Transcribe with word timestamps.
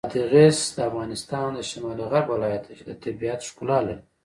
بادغیس 0.09 0.59
د 0.75 0.77
افغانستان 0.89 1.49
د 1.55 1.59
شمال 1.69 1.99
غرب 2.11 2.25
ولایت 2.35 2.61
دی 2.67 2.73
چې 2.79 2.83
د 2.89 2.91
طبیعت 3.03 3.39
ښکلا 3.49 3.79
لري. 3.87 4.03